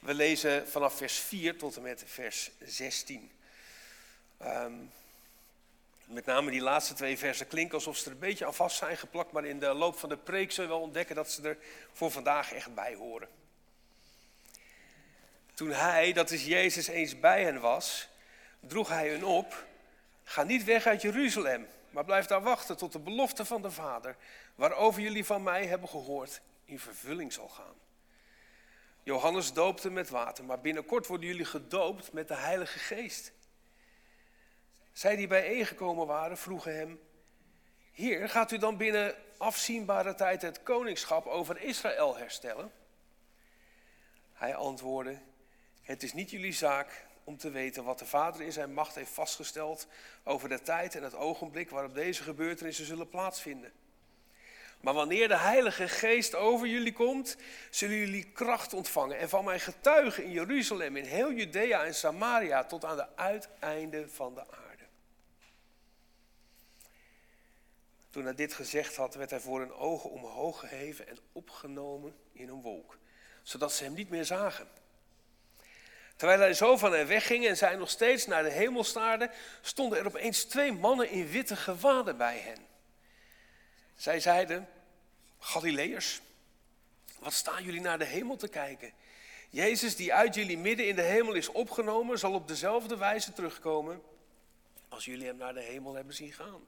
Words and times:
We 0.00 0.14
lezen 0.14 0.68
vanaf 0.68 0.96
vers 0.96 1.18
4 1.18 1.58
tot 1.58 1.76
en 1.76 1.82
met 1.82 2.02
vers 2.06 2.50
16. 2.64 3.30
Ehm, 4.38 4.72
met 6.04 6.24
name 6.24 6.50
die 6.50 6.60
laatste 6.60 6.94
twee 6.94 7.18
versen 7.18 7.46
klinken 7.46 7.74
alsof 7.74 7.96
ze 7.96 8.04
er 8.04 8.12
een 8.12 8.18
beetje 8.18 8.46
aan 8.46 8.54
vast 8.54 8.76
zijn 8.76 8.96
geplakt, 8.96 9.32
maar 9.32 9.44
in 9.44 9.58
de 9.58 9.74
loop 9.74 9.98
van 9.98 10.08
de 10.08 10.16
preek 10.16 10.52
zul 10.52 10.64
je 10.64 10.70
wel 10.70 10.80
ontdekken 10.80 11.14
dat 11.14 11.30
ze 11.30 11.42
er 11.42 11.58
voor 11.92 12.10
vandaag 12.10 12.52
echt 12.52 12.74
bij 12.74 12.94
horen. 12.94 13.28
Toen 15.54 15.70
hij, 15.70 16.12
dat 16.12 16.30
is 16.30 16.44
Jezus, 16.44 16.86
eens 16.86 17.20
bij 17.20 17.44
hen 17.44 17.60
was, 17.60 18.08
droeg 18.60 18.88
hij 18.88 19.08
hun 19.08 19.24
op: 19.24 19.64
Ga 20.24 20.42
niet 20.42 20.64
weg 20.64 20.86
uit 20.86 21.02
Jeruzalem, 21.02 21.68
maar 21.90 22.04
blijf 22.04 22.26
daar 22.26 22.42
wachten 22.42 22.76
tot 22.76 22.92
de 22.92 22.98
belofte 22.98 23.44
van 23.44 23.62
de 23.62 23.70
Vader, 23.70 24.16
waarover 24.54 25.02
jullie 25.02 25.24
van 25.24 25.42
mij 25.42 25.66
hebben 25.66 25.88
gehoord, 25.88 26.40
in 26.64 26.78
vervulling 26.78 27.32
zal 27.32 27.48
gaan. 27.48 27.89
Johannes 29.10 29.52
doopte 29.52 29.90
met 29.90 30.10
water, 30.10 30.44
maar 30.44 30.60
binnenkort 30.60 31.06
worden 31.06 31.26
jullie 31.26 31.44
gedoopt 31.44 32.12
met 32.12 32.28
de 32.28 32.34
Heilige 32.36 32.78
Geest. 32.78 33.32
Zij 34.92 35.16
die 35.16 35.26
bijeengekomen 35.26 36.06
waren, 36.06 36.38
vroegen 36.38 36.76
hem: 36.76 37.00
Heer, 37.92 38.28
gaat 38.28 38.50
u 38.50 38.58
dan 38.58 38.76
binnen 38.76 39.14
afzienbare 39.36 40.14
tijd 40.14 40.42
het 40.42 40.62
koningschap 40.62 41.26
over 41.26 41.62
Israël 41.62 42.16
herstellen? 42.16 42.72
Hij 44.32 44.54
antwoordde: 44.54 45.18
Het 45.82 46.02
is 46.02 46.12
niet 46.12 46.30
jullie 46.30 46.52
zaak 46.52 47.06
om 47.24 47.36
te 47.36 47.50
weten 47.50 47.84
wat 47.84 47.98
de 47.98 48.06
Vader 48.06 48.40
in 48.42 48.52
zijn 48.52 48.72
macht 48.72 48.94
heeft 48.94 49.12
vastgesteld 49.12 49.86
over 50.24 50.48
de 50.48 50.62
tijd 50.62 50.94
en 50.94 51.02
het 51.02 51.14
ogenblik 51.14 51.70
waarop 51.70 51.94
deze 51.94 52.22
gebeurtenissen 52.22 52.86
zullen 52.86 53.08
plaatsvinden. 53.08 53.72
Maar 54.80 54.94
wanneer 54.94 55.28
de 55.28 55.36
Heilige 55.36 55.88
Geest 55.88 56.34
over 56.34 56.66
jullie 56.66 56.92
komt, 56.92 57.36
zullen 57.70 57.96
jullie 57.96 58.32
kracht 58.32 58.72
ontvangen 58.72 59.18
en 59.18 59.28
van 59.28 59.44
mijn 59.44 59.60
getuigen 59.60 60.24
in 60.24 60.30
Jeruzalem, 60.30 60.96
in 60.96 61.04
heel 61.04 61.32
Judea 61.32 61.84
en 61.84 61.94
Samaria 61.94 62.64
tot 62.64 62.84
aan 62.84 62.96
de 62.96 63.16
uiteinden 63.16 64.10
van 64.10 64.34
de 64.34 64.40
aarde. 64.40 64.84
Toen 68.10 68.24
hij 68.24 68.34
dit 68.34 68.54
gezegd 68.54 68.96
had, 68.96 69.14
werd 69.14 69.30
hij 69.30 69.40
voor 69.40 69.60
hun 69.60 69.72
ogen 69.72 70.10
omhoog 70.10 70.60
geheven 70.60 71.08
en 71.08 71.18
opgenomen 71.32 72.16
in 72.32 72.48
een 72.48 72.62
wolk, 72.62 72.98
zodat 73.42 73.72
ze 73.72 73.84
hem 73.84 73.94
niet 73.94 74.10
meer 74.10 74.24
zagen. 74.24 74.68
Terwijl 76.16 76.40
hij 76.40 76.54
zo 76.54 76.76
van 76.76 76.92
hen 76.92 77.06
wegging 77.06 77.46
en 77.46 77.56
zij 77.56 77.76
nog 77.76 77.90
steeds 77.90 78.26
naar 78.26 78.42
de 78.42 78.50
hemel 78.50 78.84
staarden, 78.84 79.30
stonden 79.60 79.98
er 79.98 80.06
opeens 80.06 80.44
twee 80.44 80.72
mannen 80.72 81.10
in 81.10 81.28
witte 81.28 81.56
gewaden 81.56 82.16
bij 82.16 82.38
hen. 82.38 82.68
Zij 83.96 84.20
zeiden, 84.20 84.68
Galileërs, 85.40 86.20
wat 87.18 87.32
staan 87.32 87.64
jullie 87.64 87.80
naar 87.80 87.98
de 87.98 88.04
hemel 88.04 88.36
te 88.36 88.48
kijken? 88.48 88.92
Jezus 89.50 89.96
die 89.96 90.14
uit 90.14 90.34
jullie 90.34 90.58
midden 90.58 90.88
in 90.88 90.96
de 90.96 91.02
hemel 91.02 91.34
is 91.34 91.48
opgenomen, 91.48 92.18
zal 92.18 92.32
op 92.32 92.48
dezelfde 92.48 92.96
wijze 92.96 93.32
terugkomen 93.32 94.02
als 94.88 95.04
jullie 95.04 95.26
hem 95.26 95.36
naar 95.36 95.54
de 95.54 95.62
hemel 95.62 95.94
hebben 95.94 96.14
zien 96.14 96.32
gaan. 96.32 96.66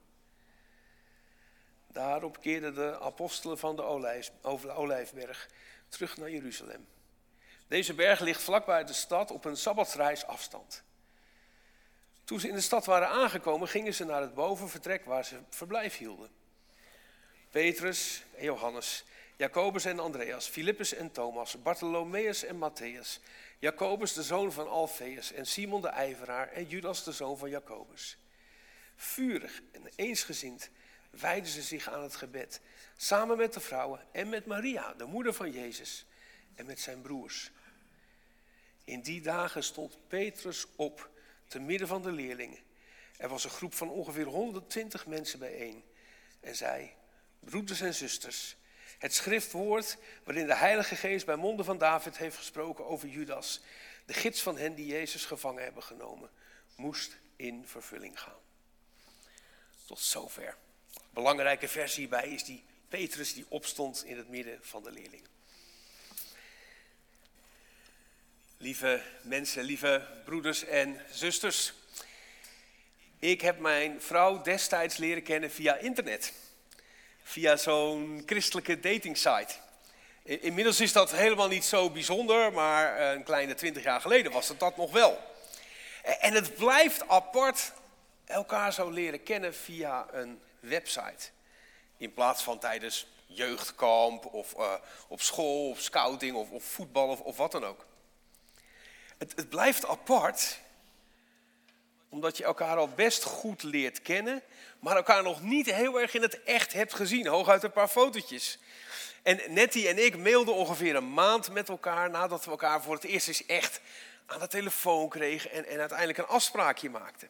Daarop 1.87 2.41
keerden 2.41 2.75
de 2.75 3.01
apostelen 3.01 3.59
van 3.59 3.77
de 3.77 3.83
Olijfberg 4.75 5.48
terug 5.89 6.17
naar 6.17 6.31
Jeruzalem. 6.31 6.86
Deze 7.69 7.95
berg 7.95 8.20
ligt 8.20 8.42
vlakbij 8.42 8.84
de 8.84 8.92
stad 8.92 9.31
op 9.31 9.45
een 9.45 9.57
sabbatsreis 9.57 10.25
afstand. 10.25 10.83
Toen 12.25 12.41
ze 12.41 12.48
in 12.48 12.55
de 12.55 12.61
stad 12.61 12.84
waren 12.84 13.09
aangekomen, 13.09 13.69
gingen 13.69 13.95
ze 13.95 14.05
naar 14.05 14.20
het 14.20 14.34
bovenvertrek 14.34 15.05
waar 15.05 15.25
ze 15.25 15.41
verblijf 15.48 15.97
hielden. 15.97 16.31
Petrus 17.53 18.22
en 18.34 18.45
Johannes, 18.45 19.05
Jacobus 19.36 19.84
en 19.84 19.98
Andreas, 19.98 20.48
Filippus 20.48 20.95
en 20.95 21.11
Thomas, 21.11 21.62
Bartholomeus 21.62 22.45
en 22.45 22.56
Matthäus, 22.56 23.20
Jacobus 23.58 24.12
de 24.12 24.22
zoon 24.22 24.53
van 24.53 24.69
Alfeus 24.69 25.33
en 25.33 25.47
Simon 25.47 25.80
de 25.80 25.89
ijveraar 25.89 26.48
en 26.48 26.69
Judas 26.69 27.05
de 27.05 27.12
zoon 27.12 27.39
van 27.39 27.50
Jacobus. 27.50 28.17
Vurig 28.97 29.62
en 29.73 29.83
eensgezind 29.97 30.70
wijden 31.11 31.51
ze 31.51 31.63
zich 31.63 31.89
aan 31.89 32.02
het 32.02 32.14
gebed, 32.17 32.61
samen 32.96 33.36
met 33.36 33.52
de 33.52 33.61
vrouwen 33.61 34.01
en 34.13 34.29
met 34.29 34.46
Maria, 34.46 34.95
de 34.95 35.05
moeder 35.05 35.34
van 35.34 35.51
Jezus, 35.51 36.07
en 36.55 36.67
met 36.67 36.80
zijn 36.80 37.02
broers. 37.02 37.51
In 38.84 39.01
die 39.01 39.20
dagen 39.20 39.64
stond 39.64 39.98
Petrus 40.08 40.67
op, 40.77 41.11
te 41.46 41.58
midden 41.58 41.89
van 41.89 42.02
de 42.02 42.13
leerlingen. 42.13 42.61
Er 43.17 43.29
was 43.29 43.45
een 43.45 43.51
groep 43.51 43.74
van 43.74 43.90
ongeveer 43.90 44.27
120 44.27 45.07
mensen 45.07 45.39
bijeen 45.39 45.84
en 46.40 46.57
zei, 46.57 46.92
broeders 47.45 47.80
en 47.80 47.95
zusters, 47.95 48.57
het 48.98 49.14
schriftwoord 49.14 49.97
waarin 50.25 50.47
de 50.47 50.57
Heilige 50.57 50.97
Geest 50.97 51.27
bij 51.27 51.36
monden 51.36 51.64
van 51.64 51.79
David 51.79 52.17
heeft 52.17 52.36
gesproken 52.36 52.86
over 52.86 53.08
Judas, 53.08 53.61
de 54.07 54.13
gids 54.13 54.42
van 54.42 54.58
hen 54.58 54.75
die 54.75 54.86
Jezus 54.86 55.25
gevangen 55.25 55.63
hebben 55.63 55.83
genomen, 55.83 56.31
moest 56.77 57.17
in 57.36 57.67
vervulling 57.67 58.20
gaan. 58.20 58.41
Tot 59.86 60.01
zover 60.01 60.57
belangrijke 61.11 61.69
versie 61.69 61.98
hierbij 61.98 62.29
is 62.29 62.45
die 62.45 62.64
Petrus 62.89 63.35
die 63.35 63.47
opstond 63.48 64.05
in 64.05 64.17
het 64.17 64.29
midden 64.29 64.58
van 64.63 64.83
de 64.83 64.91
leerlingen. 64.91 65.31
Lieve 68.57 69.02
mensen, 69.23 69.63
lieve 69.63 70.08
broeders 70.25 70.64
en 70.64 71.01
zusters. 71.11 71.73
Ik 73.19 73.41
heb 73.41 73.58
mijn 73.58 74.01
vrouw 74.01 74.42
destijds 74.42 74.97
leren 74.97 75.23
kennen 75.23 75.51
via 75.51 75.77
internet. 75.77 76.33
Via 77.22 77.56
zo'n 77.56 78.22
christelijke 78.27 78.80
datingsite. 78.80 79.55
Inmiddels 80.22 80.80
is 80.80 80.92
dat 80.92 81.12
helemaal 81.12 81.48
niet 81.48 81.64
zo 81.64 81.90
bijzonder, 81.90 82.52
maar 82.52 83.00
een 83.00 83.22
kleine 83.22 83.55
twintig 83.55 83.83
jaar 83.83 84.00
geleden 84.00 84.33
was 84.33 84.48
het 84.48 84.60
dat 84.60 84.77
nog 84.77 84.92
wel. 84.92 85.20
En 86.02 86.34
het 86.34 86.55
blijft 86.55 87.08
apart 87.08 87.72
elkaar 88.24 88.72
zo 88.72 88.90
leren 88.90 89.22
kennen 89.22 89.55
via 89.55 90.06
een 90.12 90.40
website. 90.60 91.30
In 91.96 92.14
plaats 92.14 92.42
van 92.42 92.58
tijdens 92.58 93.06
jeugdkamp 93.27 94.24
of 94.24 94.54
uh, 94.58 94.72
op 95.08 95.20
school 95.20 95.70
of 95.70 95.80
scouting 95.80 96.36
of, 96.36 96.50
of 96.50 96.64
voetbal 96.64 97.08
of, 97.08 97.20
of, 97.20 97.36
wat 97.36 97.52
dan 97.52 97.64
ook. 97.64 97.86
Het, 99.18 99.33
het 99.36 99.48
blijft 99.48 99.86
apart 99.86 100.58
omdat 102.12 102.36
je 102.36 102.45
elkaar 102.45 102.77
al 102.77 102.89
best 102.89 103.23
goed 103.23 103.62
leert 103.62 104.02
kennen, 104.02 104.42
maar 104.80 104.96
elkaar 104.96 105.23
nog 105.23 105.42
niet 105.42 105.73
heel 105.73 106.00
erg 106.00 106.14
in 106.14 106.23
het 106.23 106.42
echt 106.42 106.73
hebt 106.73 106.95
gezien. 106.95 107.27
Hooguit 107.27 107.62
een 107.62 107.73
paar 107.73 107.89
fotootjes. 107.89 108.58
En 109.23 109.40
Nettie 109.48 109.89
en 109.89 110.05
ik 110.05 110.17
mailden 110.17 110.55
ongeveer 110.55 110.96
een 110.96 111.12
maand 111.12 111.51
met 111.51 111.68
elkaar 111.68 112.11
nadat 112.11 112.45
we 112.45 112.51
elkaar 112.51 112.83
voor 112.83 112.95
het 112.95 113.05
eerst 113.05 113.28
eens 113.28 113.46
echt 113.46 113.80
aan 114.27 114.40
de 114.40 114.46
telefoon 114.46 115.08
kregen 115.08 115.51
en, 115.51 115.67
en 115.67 115.78
uiteindelijk 115.78 116.18
een 116.18 116.27
afspraakje 116.27 116.90
maakten. 116.90 117.28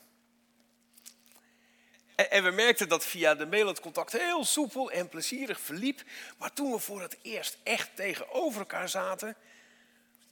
En, 2.14 2.44
we 2.44 2.50
merkten 2.50 2.88
dat 2.88 3.04
via 3.04 3.34
de 3.34 3.46
mail 3.46 3.66
het 3.66 3.80
contact 3.80 4.12
heel 4.12 4.44
soepel 4.44 4.90
en 4.90 5.08
plezierig 5.08 5.60
verliep. 5.60 6.02
Maar 6.38 6.52
toen 6.52 6.72
we 6.72 6.78
voor 6.78 7.02
het 7.02 7.16
eerst 7.22 7.58
echt 7.62 7.90
tegenover 7.94 8.60
elkaar 8.60 8.88
zaten, 8.88 9.36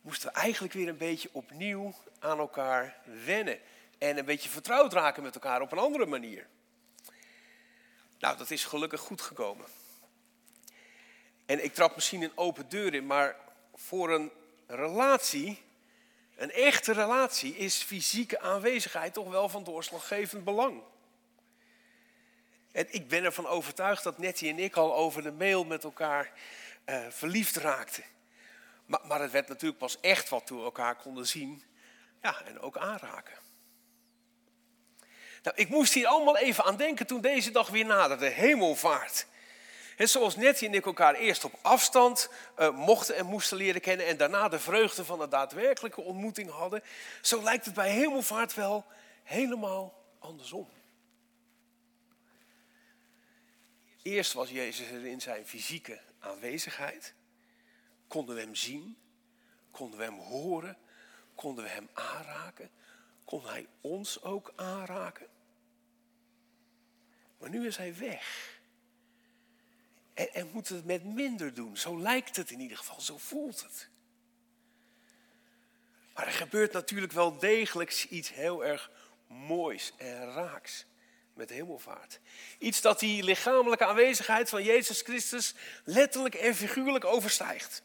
moesten 0.00 0.28
we 0.28 0.34
eigenlijk 0.34 0.74
weer 0.74 0.88
een 0.88 0.96
beetje 0.96 1.28
opnieuw 1.32 1.94
aan 2.18 2.38
elkaar 2.38 2.96
wennen. 3.24 3.58
En 4.00 4.18
een 4.18 4.24
beetje 4.24 4.48
vertrouwd 4.48 4.92
raken 4.92 5.22
met 5.22 5.34
elkaar 5.34 5.60
op 5.60 5.72
een 5.72 5.78
andere 5.78 6.06
manier. 6.06 6.46
Nou, 8.18 8.36
dat 8.36 8.50
is 8.50 8.64
gelukkig 8.64 9.00
goed 9.00 9.20
gekomen. 9.20 9.66
En 11.46 11.64
ik 11.64 11.74
trap 11.74 11.94
misschien 11.94 12.22
een 12.22 12.36
open 12.36 12.68
deur 12.68 12.94
in, 12.94 13.06
maar 13.06 13.36
voor 13.74 14.10
een 14.10 14.30
relatie, 14.66 15.62
een 16.36 16.50
echte 16.50 16.92
relatie, 16.92 17.56
is 17.56 17.82
fysieke 17.82 18.40
aanwezigheid 18.40 19.14
toch 19.14 19.28
wel 19.28 19.48
van 19.48 19.64
doorslaggevend 19.64 20.44
belang. 20.44 20.82
En 22.72 22.86
ik 22.92 23.08
ben 23.08 23.24
ervan 23.24 23.46
overtuigd 23.46 24.02
dat 24.02 24.18
Nettie 24.18 24.50
en 24.50 24.58
ik 24.58 24.76
al 24.76 24.94
over 24.94 25.22
de 25.22 25.32
mail 25.32 25.64
met 25.64 25.84
elkaar 25.84 26.32
uh, 26.86 27.06
verliefd 27.08 27.56
raakten. 27.56 28.04
Maar, 28.86 29.00
maar 29.04 29.20
het 29.20 29.30
werd 29.30 29.48
natuurlijk 29.48 29.80
pas 29.80 30.00
echt 30.00 30.28
wat 30.28 30.46
toen 30.46 30.58
we 30.58 30.64
elkaar 30.64 30.96
konden 30.96 31.26
zien 31.26 31.62
ja, 32.22 32.44
en 32.44 32.60
ook 32.60 32.78
aanraken. 32.78 33.48
Nou, 35.42 35.56
ik 35.56 35.68
moest 35.68 35.94
hier 35.94 36.06
allemaal 36.06 36.36
even 36.36 36.64
aan 36.64 36.76
denken 36.76 37.06
toen 37.06 37.20
deze 37.20 37.50
dag 37.50 37.68
weer 37.68 37.84
naderde, 37.84 38.26
hemelvaart. 38.26 39.26
En 39.96 40.08
zoals 40.08 40.36
Nettie 40.36 40.68
en 40.68 40.74
ik 40.74 40.86
elkaar 40.86 41.14
eerst 41.14 41.44
op 41.44 41.58
afstand 41.62 42.30
uh, 42.58 42.70
mochten 42.70 43.16
en 43.16 43.26
moesten 43.26 43.56
leren 43.56 43.80
kennen 43.80 44.06
en 44.06 44.16
daarna 44.16 44.48
de 44.48 44.58
vreugde 44.58 45.04
van 45.04 45.20
een 45.20 45.28
daadwerkelijke 45.28 46.00
ontmoeting 46.00 46.50
hadden, 46.50 46.82
zo 47.22 47.42
lijkt 47.42 47.64
het 47.64 47.74
bij 47.74 47.90
hemelvaart 47.90 48.54
wel 48.54 48.84
helemaal 49.22 49.94
andersom. 50.18 50.68
Eerst 54.02 54.32
was 54.32 54.50
Jezus 54.50 54.90
er 54.90 55.06
in 55.06 55.20
zijn 55.20 55.46
fysieke 55.46 56.00
aanwezigheid. 56.18 57.14
Konden 58.08 58.34
we 58.34 58.40
hem 58.40 58.54
zien? 58.54 58.96
Konden 59.70 59.98
we 59.98 60.04
hem 60.04 60.18
horen? 60.18 60.76
Konden 61.34 61.64
we 61.64 61.70
hem 61.70 61.88
aanraken? 61.92 62.70
Kon 63.30 63.46
hij 63.46 63.66
ons 63.80 64.22
ook 64.22 64.52
aanraken? 64.56 65.26
Maar 67.38 67.50
nu 67.50 67.66
is 67.66 67.76
hij 67.76 67.96
weg. 67.96 68.58
En, 70.14 70.32
en 70.32 70.50
moet 70.52 70.68
het 70.68 70.84
met 70.84 71.04
minder 71.04 71.54
doen. 71.54 71.76
Zo 71.76 71.98
lijkt 71.98 72.36
het 72.36 72.50
in 72.50 72.60
ieder 72.60 72.76
geval, 72.76 73.00
zo 73.00 73.18
voelt 73.18 73.62
het. 73.62 73.88
gebeurt 76.14 76.72
natuurlijk 76.72 77.12
wel 77.12 77.38
degelijk 77.38 78.06
iets 78.08 78.32
heel 78.32 78.64
erg 78.64 78.90
moois 79.26 79.92
en 79.96 80.32
raaks 80.32 80.86
met 81.34 81.50
hemelvaart. 81.50 82.20
Iets 82.58 82.80
dat 82.80 82.98
die 82.98 83.22
lichamelijke 83.22 83.86
aanwezigheid 83.86 84.48
van 84.48 84.62
Jezus 84.62 85.02
Christus 85.02 85.54
letterlijk 85.84 86.34
en 86.34 86.54
figuurlijk 86.54 87.04
overstijgt. 87.04 87.82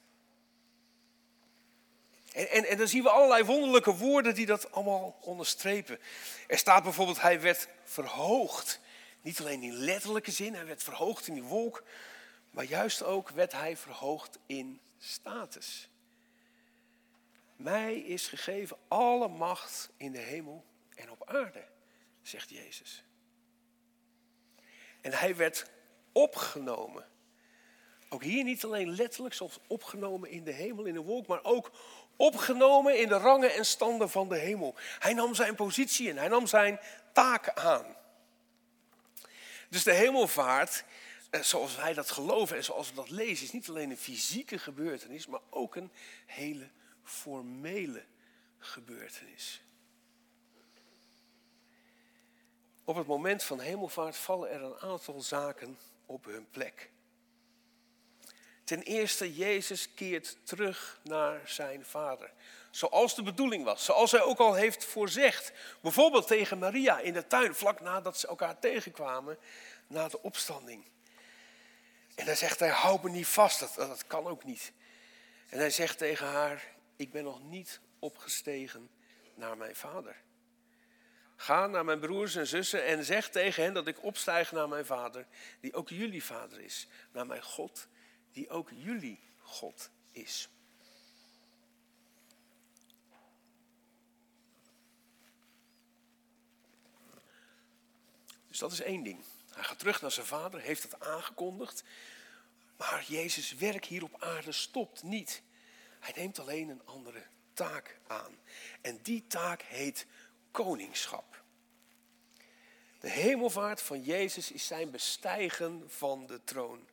En, 2.35 2.65
en, 2.65 2.77
dan 2.77 2.87
zien 2.87 3.03
we 3.03 3.09
allerlei 3.09 3.43
wonderlijke 3.43 3.95
woorden 3.95 4.35
die 4.35 4.45
dat 4.45 4.71
allemaal 4.71 5.17
onderstrepen. 5.21 5.99
Er 6.47 6.57
staat 6.57 6.83
bijvoorbeeld, 6.83 7.21
hij 7.21 7.41
werd 7.41 7.67
verhoogd. 7.83 8.79
Niet 9.21 9.39
alleen 9.39 9.63
in 9.63 9.73
letterlijke 9.73 10.31
zin, 10.31 10.53
hij 10.53 10.65
werd 10.65 10.83
verhoogd 10.83 11.27
in 11.27 11.33
die 11.33 11.43
wolk, 11.43 11.83
maar 12.49 12.63
juist 12.63 13.03
ook 13.03 13.29
werd 13.29 13.51
hij 13.51 13.77
verhoogd 13.77 14.39
in 14.45 14.79
status. 14.97 15.89
Mij 17.55 17.95
is 17.95 18.27
gegeven 18.27 18.77
alle 18.87 19.27
macht 19.27 19.89
in 19.97 20.11
de 20.11 20.19
hemel 20.19 20.65
en 20.95 21.11
op 21.11 21.29
aarde, 21.29 21.63
zegt 22.21 22.49
Jezus. 22.49 23.03
En 25.01 25.11
hij 25.11 25.35
werd 25.35 25.69
opgenomen. 26.11 27.07
Ook 28.09 28.23
hier 28.23 28.43
niet 28.43 28.63
alleen 28.63 28.89
letterlijk, 28.89 29.35
zoals 29.35 29.59
opgenomen 29.67 30.29
in 30.29 30.43
de 30.43 30.51
hemel, 30.51 30.85
in 30.85 30.93
de 30.93 31.01
wolk, 31.01 31.27
maar 31.27 31.43
ook 31.43 31.71
opgenomen 32.15 32.99
in 32.99 33.07
de 33.07 33.17
rangen 33.17 33.53
en 33.53 33.65
standen 33.65 34.09
van 34.09 34.29
de 34.29 34.37
hemel. 34.37 34.75
Hij 34.99 35.13
nam 35.13 35.35
zijn 35.35 35.55
positie 35.55 36.07
in, 36.07 36.17
hij 36.17 36.27
nam 36.27 36.47
zijn 36.47 36.79
taken 37.13 37.55
aan. 37.57 37.95
Dus 39.69 39.83
de 39.83 39.93
hemelvaart, 39.93 40.83
eh, 41.29 41.41
zoals 41.41 41.75
wij 41.75 41.93
dat 41.93 42.11
geloven 42.11 42.57
en 42.57 42.63
zoals 42.63 42.89
we 42.89 42.95
dat 42.95 43.09
lezen, 43.09 43.45
is 43.45 43.51
niet 43.51 43.69
alleen 43.69 43.89
een 43.89 43.97
fysieke 43.97 44.57
gebeurtenis, 44.57 45.27
maar 45.27 45.41
ook 45.49 45.75
een 45.75 45.91
hele 46.25 46.69
formele 47.03 48.03
gebeurtenis. 48.59 49.61
Op 52.83 52.95
het 52.95 53.07
moment 53.07 53.43
van 53.43 53.59
hemelvaart 53.59 54.17
vallen 54.17 54.51
er 54.51 54.63
een 54.63 54.79
aantal 54.79 55.21
zaken 55.21 55.77
op 56.05 56.25
hun 56.25 56.47
plek. 56.51 56.89
Ten 58.65 58.81
eerste, 58.81 59.35
Jezus 59.35 59.93
keert 59.93 60.37
terug 60.43 60.99
naar 61.03 61.41
zijn 61.45 61.85
vader. 61.85 62.31
Zoals 62.71 63.15
de 63.15 63.23
bedoeling 63.23 63.63
was, 63.63 63.85
zoals 63.85 64.11
hij 64.11 64.21
ook 64.21 64.39
al 64.39 64.53
heeft 64.53 64.85
voorzegd. 64.85 65.51
Bijvoorbeeld 65.81 66.27
tegen 66.27 66.57
Maria 66.57 66.99
in 66.99 67.13
de 67.13 67.27
tuin, 67.27 67.55
vlak 67.55 67.79
nadat 67.79 68.19
ze 68.19 68.27
elkaar 68.27 68.59
tegenkwamen 68.59 69.37
na 69.87 70.07
de 70.07 70.21
opstanding. 70.21 70.85
En 72.15 72.25
dan 72.25 72.35
zegt 72.35 72.59
hij, 72.59 72.69
hou 72.69 72.99
me 73.03 73.09
niet 73.09 73.27
vast, 73.27 73.59
dat, 73.59 73.73
dat 73.75 74.07
kan 74.07 74.25
ook 74.25 74.43
niet. 74.43 74.71
En 75.49 75.57
hij 75.57 75.69
zegt 75.69 75.97
tegen 75.97 76.27
haar, 76.27 76.63
ik 76.95 77.11
ben 77.11 77.23
nog 77.23 77.43
niet 77.43 77.79
opgestegen 77.99 78.89
naar 79.35 79.57
mijn 79.57 79.75
vader. 79.75 80.15
Ga 81.35 81.67
naar 81.67 81.85
mijn 81.85 81.99
broers 81.99 82.35
en 82.35 82.47
zussen 82.47 82.85
en 82.85 83.05
zeg 83.05 83.29
tegen 83.29 83.63
hen 83.63 83.73
dat 83.73 83.87
ik 83.87 84.03
opstijg 84.03 84.51
naar 84.51 84.69
mijn 84.69 84.85
vader, 84.85 85.25
die 85.59 85.73
ook 85.73 85.89
jullie 85.89 86.23
vader 86.23 86.59
is. 86.59 86.87
Naar 87.11 87.25
mijn 87.25 87.43
God, 87.43 87.87
die 88.35 88.49
ook 88.49 88.69
jullie 88.73 89.19
God 89.41 89.89
is. 90.11 90.49
Dus 98.47 98.59
dat 98.59 98.71
is 98.71 98.81
één 98.81 99.03
ding. 99.03 99.23
Hij 99.53 99.63
gaat 99.63 99.79
terug 99.79 100.01
naar 100.01 100.11
zijn 100.11 100.25
vader, 100.25 100.61
heeft 100.61 100.83
het 100.83 100.99
aangekondigd. 100.99 101.83
Maar 102.77 103.03
Jezus' 103.07 103.53
werk 103.53 103.85
hier 103.85 104.03
op 104.03 104.21
aarde 104.23 104.51
stopt 104.51 105.03
niet. 105.03 105.41
Hij 105.99 106.13
neemt 106.15 106.39
alleen 106.39 106.69
een 106.69 106.85
andere 106.85 107.23
taak 107.53 107.99
aan. 108.07 108.37
En 108.81 108.99
die 109.01 109.27
taak 109.27 109.61
heet 109.61 110.05
koningschap. 110.51 111.43
De 112.99 113.09
hemelvaart 113.09 113.81
van 113.81 114.01
Jezus 114.01 114.51
is 114.51 114.67
zijn 114.67 114.91
bestijgen 114.91 115.83
van 115.87 116.25
de 116.25 116.43
troon. 116.43 116.87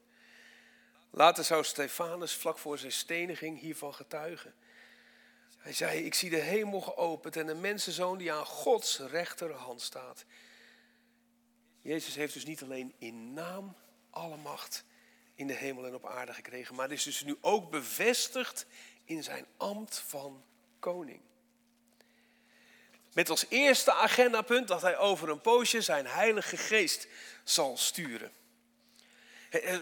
Later 1.15 1.45
zou 1.45 1.65
Stefanus 1.65 2.35
vlak 2.35 2.59
voor 2.59 2.79
zijn 2.79 2.93
steniging 2.93 3.61
hiervan 3.61 3.95
getuigen. 3.95 4.55
Hij 5.59 5.73
zei, 5.73 6.05
ik 6.05 6.15
zie 6.15 6.31
de 6.31 6.37
hemel 6.37 6.81
geopend 6.81 7.37
en 7.37 7.49
een 7.49 7.61
mensenzoon 7.61 8.19
die 8.19 8.33
aan 8.33 8.47
Gods 8.47 8.99
rechterhand 8.99 9.81
staat. 9.81 10.25
Jezus 11.83 12.15
heeft 12.15 12.35
dus 12.35 12.45
niet 12.45 12.63
alleen 12.63 12.95
in 12.99 13.33
naam 13.33 13.77
alle 14.11 14.37
macht 14.37 14.85
in 15.35 15.47
de 15.47 15.53
hemel 15.53 15.87
en 15.87 15.95
op 15.95 16.07
aarde 16.07 16.35
gekregen, 16.35 16.75
maar 16.75 16.93
is 16.93 17.03
dus 17.03 17.23
nu 17.23 17.37
ook 17.41 17.71
bevestigd 17.71 18.67
in 19.05 19.23
zijn 19.23 19.47
ambt 19.57 19.99
van 19.99 20.45
koning. 20.79 21.21
Met 23.13 23.31
als 23.31 23.47
eerste 23.49 23.93
agendapunt 23.93 24.69
dat 24.69 24.83
hij 24.83 24.99
over 24.99 25.29
een 25.29 25.41
poosje 25.41 25.81
zijn 25.81 26.07
heilige 26.07 26.57
geest 26.57 27.09
zal 27.45 27.77
sturen. 27.77 28.33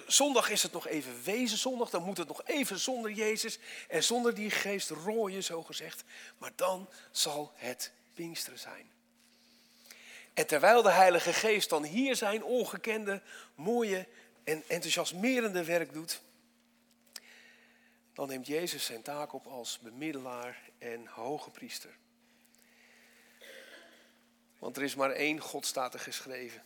Zondag 0.06 0.50
is 0.50 0.62
het 0.62 0.72
nog 0.72 0.86
even 0.86 1.22
wezen 1.22 1.58
zondag, 1.58 1.90
dan 1.90 2.02
moet 2.02 2.16
het 2.16 2.28
nog 2.28 2.42
even 2.44 2.78
zonder 2.78 3.10
Jezus 3.10 3.58
en 3.88 4.04
zonder 4.04 4.34
die 4.34 4.50
geest 4.50 4.90
rooien, 4.90 5.44
zo 5.44 5.62
gezegd. 5.62 6.04
Maar 6.38 6.52
dan 6.56 6.88
zal 7.10 7.52
het 7.54 7.92
Pinksteren 8.14 8.58
zijn. 8.58 8.90
En 10.34 10.46
terwijl 10.46 10.82
de 10.82 10.90
Heilige 10.90 11.32
Geest 11.32 11.68
dan 11.68 11.84
hier 11.84 12.16
zijn 12.16 12.44
ongekende, 12.44 13.22
mooie 13.54 14.06
en 14.44 14.62
enthousiasmerende 14.66 15.64
werk 15.64 15.92
doet, 15.92 16.20
dan 18.14 18.28
neemt 18.28 18.46
Jezus 18.46 18.84
zijn 18.84 19.02
taak 19.02 19.32
op 19.32 19.46
als 19.46 19.78
bemiddelaar 19.78 20.60
en 20.78 21.06
hoge 21.06 21.50
priester. 21.50 21.96
Want 24.58 24.76
er 24.76 24.82
is 24.82 24.94
maar 24.94 25.10
één 25.10 25.38
God, 25.38 25.66
staat 25.66 25.94
er 25.94 26.00
geschreven. 26.00 26.62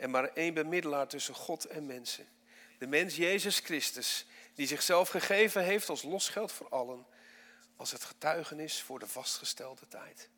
En 0.00 0.10
maar 0.10 0.32
één 0.32 0.54
bemiddelaar 0.54 1.08
tussen 1.08 1.34
God 1.34 1.64
en 1.64 1.86
mensen. 1.86 2.28
De 2.78 2.86
mens 2.86 3.16
Jezus 3.16 3.58
Christus, 3.58 4.26
die 4.54 4.66
zichzelf 4.66 5.08
gegeven 5.08 5.64
heeft 5.64 5.88
als 5.88 6.02
losgeld 6.02 6.52
voor 6.52 6.68
allen, 6.68 7.06
als 7.76 7.90
het 7.90 8.04
getuigenis 8.04 8.82
voor 8.82 8.98
de 8.98 9.06
vastgestelde 9.06 9.88
tijd. 9.88 10.28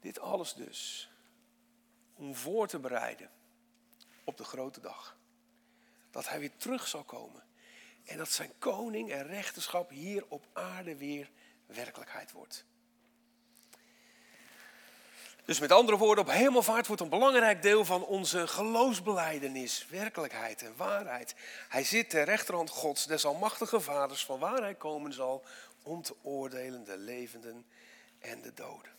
Dit 0.00 0.18
alles 0.18 0.54
dus 0.54 1.10
om 2.14 2.34
voor 2.34 2.68
te 2.68 2.78
bereiden 2.78 3.30
op 4.24 4.36
de 4.36 4.44
grote 4.44 4.80
dag. 4.80 5.16
Dat 6.10 6.28
hij 6.28 6.40
weer 6.40 6.56
terug 6.56 6.88
zal 6.88 7.04
komen. 7.04 7.42
En 8.04 8.16
dat 8.16 8.30
zijn 8.30 8.52
koning 8.58 9.12
en 9.12 9.26
rechterschap 9.26 9.90
hier 9.90 10.24
op 10.28 10.46
aarde 10.52 10.96
weer 10.96 11.30
werkelijkheid 11.66 12.32
wordt. 12.32 12.64
Dus 15.44 15.60
met 15.60 15.72
andere 15.72 15.98
woorden, 15.98 16.24
op 16.24 16.30
hemelvaart 16.30 16.86
wordt 16.86 17.02
een 17.02 17.08
belangrijk 17.08 17.62
deel 17.62 17.84
van 17.84 18.04
onze 18.04 18.46
geloofsbeleidenis, 18.46 19.86
werkelijkheid 19.88 20.62
en 20.62 20.76
waarheid. 20.76 21.34
Hij 21.68 21.84
zit 21.84 22.10
ter 22.10 22.24
rechterhand 22.24 22.70
Gods, 22.70 23.06
des 23.06 23.24
almachtige 23.24 23.80
vaders, 23.80 24.24
van 24.24 24.38
waar 24.38 24.62
hij 24.62 24.74
komen 24.74 25.12
zal 25.12 25.44
om 25.82 26.02
te 26.02 26.14
oordelen 26.22 26.84
de 26.84 26.96
levenden 26.98 27.66
en 28.18 28.42
de 28.42 28.54
doden. 28.54 28.92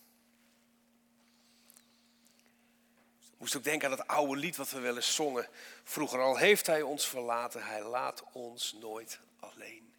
Moest 3.38 3.55
ook 3.55 3.63
denken 3.63 3.89
aan 3.89 3.98
dat 3.98 4.07
oude 4.07 4.36
lied 4.36 4.55
wat 4.55 4.69
we 4.69 4.79
wel 4.79 4.95
eens 4.95 5.15
zongen. 5.15 5.48
Vroeger 5.83 6.19
al 6.19 6.38
heeft 6.38 6.67
hij 6.67 6.81
ons 6.81 7.07
verlaten, 7.07 7.63
hij 7.63 7.83
laat 7.83 8.24
ons 8.31 8.75
nooit 8.79 9.19
alleen. 9.39 9.93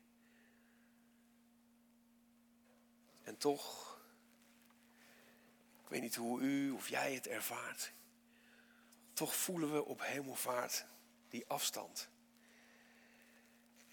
En 3.22 3.38
toch 3.38 3.91
weet 5.92 6.02
niet 6.02 6.14
hoe 6.14 6.40
u 6.40 6.70
of 6.70 6.88
jij 6.88 7.14
het 7.14 7.26
ervaart. 7.26 7.92
Toch 9.12 9.34
voelen 9.34 9.72
we 9.72 9.84
op 9.84 10.02
hemelvaart 10.02 10.84
die 11.28 11.44
afstand. 11.46 12.08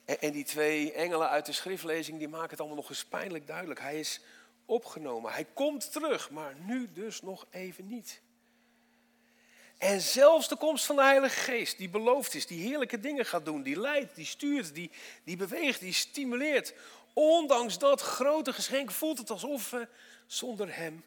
En, 0.06 0.32
die 0.32 0.44
twee 0.44 0.94
engelen 0.94 1.30
uit 1.30 1.46
de 1.46 1.52
schriftlezing 1.52 2.18
die 2.18 2.28
maken 2.28 2.50
het 2.50 2.60
allemaal 2.60 2.78
nog 2.78 2.90
eens 2.90 3.06
pijnlijk 3.06 3.48
duidelijk. 3.48 3.80
Hij 3.80 4.00
is 4.00 4.22
opgenomen. 4.66 5.32
Hij 5.32 5.46
komt 5.54 5.92
terug, 5.92 6.30
maar 6.30 6.56
nu 6.56 6.92
dus 6.94 7.22
nog 7.22 7.48
even 7.50 7.88
niet. 7.88 8.22
En 9.78 10.02
zelfs 10.02 10.48
de 10.48 10.56
komst 10.56 10.86
van 10.86 10.96
de 10.96 11.02
Heilige 11.02 11.40
Geest, 11.40 11.78
die 11.78 11.90
beloofd 11.90 12.34
is, 12.34 12.48
die 12.48 12.68
heerlijke 12.68 13.00
dingen 13.00 13.26
gaat 13.26 13.46
doen, 13.46 13.64
die 13.64 13.80
leidt, 13.80 14.16
die 14.16 14.26
stuurt, 14.26 14.76
die, 14.76 14.92
die 15.24 15.38
beweegt, 15.38 15.80
die 15.80 15.94
stimuleert. 15.94 16.74
Ondanks 17.14 17.78
dat 17.78 18.02
grote 18.02 18.54
geschenk 18.54 18.92
voelt 18.92 19.18
het 19.18 19.30
alsof 19.30 19.70
we 19.70 19.88
zonder 20.28 20.76
Hem 20.76 21.04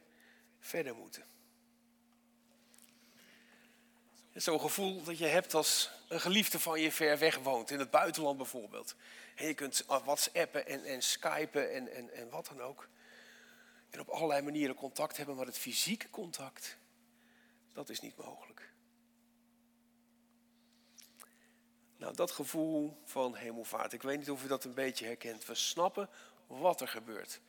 verder 0.63 0.95
moeten. 0.95 1.25
Zo'n 4.35 4.61
gevoel 4.61 5.03
dat 5.03 5.19
je 5.19 5.27
hebt 5.27 5.55
als 5.55 5.91
een 6.09 6.21
geliefde 6.21 6.61
van 6.61 6.81
je 6.81 6.93
ver 6.93 7.19
weg 7.19 7.39
woont, 7.39 7.71
in 7.71 7.79
het 7.79 7.91
buitenland 7.91 8.37
bijvoorbeeld. 8.37 8.95
En 9.35 9.47
je 9.47 9.55
kunt 9.55 9.85
whatsappen 9.87 10.67
en, 10.67 10.85
en 10.85 11.03
skypen 11.03 11.73
en, 11.73 11.93
en, 11.93 12.15
en 12.15 12.31
wat 12.31 12.47
dan 12.47 12.61
ook. 12.61 12.89
En 13.91 14.01
op 14.01 14.09
allerlei 14.09 14.43
manieren 14.43 14.75
contact 14.75 15.17
hebben, 15.17 15.37
maar 15.37 15.47
het 15.47 15.59
fysieke 15.59 16.11
contact, 16.11 16.77
dat 17.73 17.89
is 17.89 18.01
niet 18.01 18.17
mogelijk. 18.17 18.71
Nou, 21.97 22.15
dat 22.15 22.31
gevoel 22.31 23.01
van 23.05 23.35
hemelvaart, 23.35 23.93
ik 23.93 24.03
weet 24.03 24.19
niet 24.19 24.31
of 24.31 24.45
u 24.45 24.47
dat 24.47 24.65
een 24.65 24.75
beetje 24.75 25.05
herkent. 25.05 25.47
We 25.47 25.55
snappen 25.55 26.09
wat 26.47 26.81
er 26.81 26.89
gebeurt. 26.89 27.41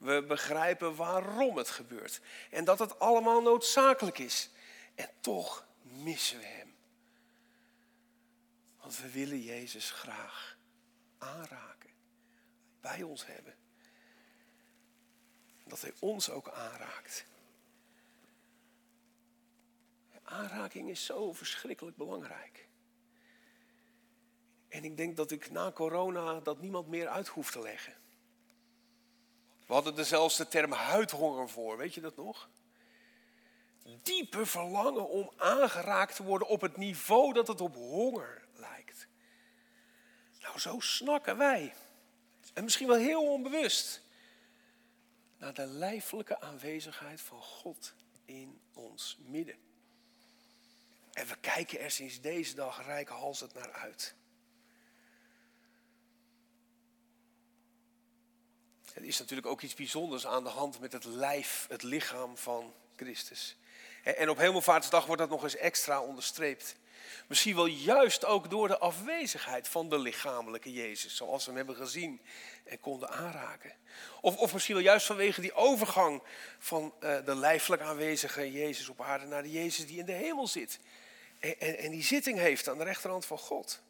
We 0.00 0.24
begrijpen 0.28 0.94
waarom 0.94 1.56
het 1.56 1.70
gebeurt. 1.70 2.20
En 2.50 2.64
dat 2.64 2.78
het 2.78 2.98
allemaal 2.98 3.42
noodzakelijk 3.42 4.18
is. 4.18 4.50
En 4.94 5.08
toch 5.20 5.66
missen 5.82 6.38
we 6.38 6.44
Hem. 6.44 6.74
Want 8.80 8.98
we 8.98 9.10
willen 9.10 9.42
Jezus 9.42 9.90
graag 9.90 10.56
aanraken. 11.18 11.90
Bij 12.80 13.02
ons 13.02 13.26
hebben. 13.26 13.54
Dat 15.64 15.80
Hij 15.80 15.92
ons 15.98 16.30
ook 16.30 16.48
aanraakt. 16.48 17.24
Aanraking 20.22 20.90
is 20.90 21.04
zo 21.04 21.32
verschrikkelijk 21.32 21.96
belangrijk. 21.96 22.68
En 24.68 24.84
ik 24.84 24.96
denk 24.96 25.16
dat 25.16 25.30
ik 25.30 25.50
na 25.50 25.72
corona 25.72 26.40
dat 26.40 26.60
niemand 26.60 26.88
meer 26.88 27.08
uit 27.08 27.28
hoeft 27.28 27.52
te 27.52 27.60
leggen. 27.60 27.99
We 29.70 29.76
hadden 29.76 29.98
er 29.98 30.04
zelfs 30.04 30.36
de 30.36 30.48
term 30.48 30.72
huidhonger 30.72 31.48
voor, 31.48 31.76
weet 31.76 31.94
je 31.94 32.00
dat 32.00 32.16
nog? 32.16 32.48
Diepe 34.02 34.46
verlangen 34.46 35.08
om 35.08 35.30
aangeraakt 35.36 36.16
te 36.16 36.22
worden 36.22 36.48
op 36.48 36.60
het 36.60 36.76
niveau 36.76 37.32
dat 37.32 37.46
het 37.48 37.60
op 37.60 37.74
honger 37.74 38.44
lijkt. 38.54 39.08
Nou, 40.40 40.58
zo 40.58 40.80
snakken 40.80 41.36
wij. 41.36 41.74
En 42.54 42.64
misschien 42.64 42.86
wel 42.86 42.96
heel 42.96 43.32
onbewust. 43.32 44.02
Naar 45.38 45.54
de 45.54 45.66
lijfelijke 45.66 46.40
aanwezigheid 46.40 47.20
van 47.20 47.42
God 47.42 47.94
in 48.24 48.60
ons 48.74 49.18
midden. 49.20 49.58
En 51.12 51.26
we 51.26 51.36
kijken 51.40 51.80
er 51.80 51.90
sinds 51.90 52.20
deze 52.20 52.54
dag 52.54 52.84
rijkhalsend 52.86 53.54
naar 53.54 53.72
uit. 53.72 54.14
Er 59.00 59.06
is 59.06 59.18
natuurlijk 59.18 59.48
ook 59.48 59.62
iets 59.62 59.74
bijzonders 59.74 60.26
aan 60.26 60.44
de 60.44 60.50
hand 60.50 60.80
met 60.80 60.92
het 60.92 61.04
lijf, 61.04 61.66
het 61.68 61.82
lichaam 61.82 62.36
van 62.36 62.74
Christus. 62.96 63.56
En 64.02 64.30
op 64.30 64.36
Hemelvaartsdag 64.36 65.06
wordt 65.06 65.20
dat 65.20 65.30
nog 65.30 65.42
eens 65.42 65.56
extra 65.56 66.00
onderstreept. 66.00 66.76
Misschien 67.26 67.54
wel 67.54 67.66
juist 67.66 68.24
ook 68.24 68.50
door 68.50 68.68
de 68.68 68.78
afwezigheid 68.78 69.68
van 69.68 69.88
de 69.88 69.98
lichamelijke 69.98 70.72
Jezus, 70.72 71.16
zoals 71.16 71.44
we 71.44 71.48
hem 71.48 71.56
hebben 71.56 71.76
gezien 71.76 72.20
en 72.64 72.80
konden 72.80 73.10
aanraken. 73.10 73.72
Of, 74.20 74.36
of 74.36 74.52
misschien 74.52 74.74
wel 74.74 74.84
juist 74.84 75.06
vanwege 75.06 75.40
die 75.40 75.54
overgang 75.54 76.22
van 76.58 76.94
uh, 77.00 77.16
de 77.24 77.34
lijfelijk 77.34 77.82
aanwezige 77.82 78.52
Jezus 78.52 78.88
op 78.88 79.00
aarde 79.00 79.26
naar 79.26 79.42
de 79.42 79.50
Jezus 79.50 79.86
die 79.86 79.98
in 79.98 80.06
de 80.06 80.12
hemel 80.12 80.46
zit. 80.46 80.78
En, 81.38 81.78
en 81.78 81.90
die 81.90 82.02
zitting 82.02 82.38
heeft 82.38 82.68
aan 82.68 82.78
de 82.78 82.84
rechterhand 82.84 83.26
van 83.26 83.38
God. 83.38 83.82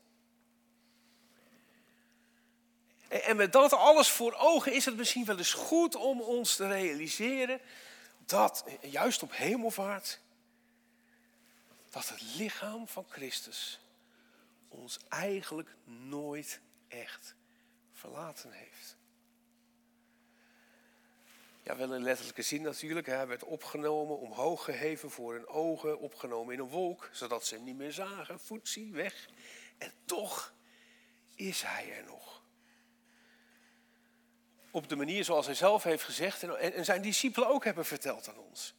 En 3.11 3.37
met 3.37 3.52
dat 3.52 3.73
alles 3.73 4.11
voor 4.11 4.35
ogen 4.35 4.73
is 4.73 4.85
het 4.85 4.97
misschien 4.97 5.25
wel 5.25 5.38
eens 5.38 5.52
goed 5.52 5.95
om 5.95 6.21
ons 6.21 6.57
te 6.57 6.67
realiseren 6.67 7.61
dat, 8.19 8.64
juist 8.81 9.23
op 9.23 9.37
hemelvaart, 9.37 10.21
dat 11.90 12.09
het 12.09 12.23
lichaam 12.37 12.88
van 12.88 13.07
Christus 13.09 13.81
ons 14.69 14.99
eigenlijk 15.09 15.75
nooit 15.85 16.61
echt 16.88 17.35
verlaten 17.93 18.52
heeft. 18.52 18.97
Ja, 21.62 21.76
wel 21.76 21.95
in 21.95 22.02
letterlijke 22.02 22.43
zin 22.43 22.62
natuurlijk. 22.62 23.07
Hij 23.07 23.26
werd 23.26 23.45
opgenomen, 23.45 24.19
omhoog 24.19 24.64
geheven 24.64 25.11
voor 25.11 25.33
hun 25.33 25.47
ogen, 25.47 25.99
opgenomen 25.99 26.55
in 26.55 26.61
een 26.61 26.69
wolk, 26.69 27.09
zodat 27.12 27.47
ze 27.47 27.55
hem 27.55 27.64
niet 27.64 27.76
meer 27.76 27.93
zagen. 27.93 28.40
Voetzie, 28.40 28.93
weg. 28.93 29.29
En 29.79 29.93
toch 30.05 30.55
is 31.35 31.62
hij 31.62 31.97
er 31.97 32.05
nog 32.05 32.43
op 34.71 34.89
de 34.89 34.97
manier 34.97 35.25
zoals 35.25 35.47
hij 35.47 35.55
zelf 35.55 35.83
heeft 35.83 36.03
gezegd 36.03 36.43
en, 36.43 36.75
en 36.75 36.85
zijn 36.85 37.03
discipelen 37.03 37.49
ook 37.49 37.65
hebben 37.65 37.85
verteld 37.85 38.29
aan 38.29 38.39
ons. 38.39 38.75